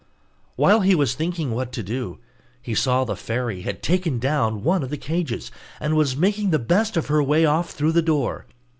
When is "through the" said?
7.69-8.01